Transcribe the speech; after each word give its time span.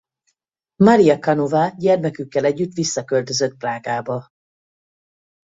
Maria 0.83 1.19
Kanová 1.19 1.69
gyermekükkel 1.77 2.45
együtt 2.45 2.73
visszaköltözött 2.73 3.57
Prágába. 3.57 4.27